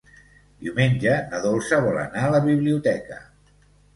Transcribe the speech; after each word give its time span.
Diumenge 0.67 1.11
na 1.33 1.41
Dolça 1.43 1.79
vol 1.87 2.01
anar 2.05 2.25
a 2.29 2.33
la 2.37 2.41
biblioteca. 2.47 3.21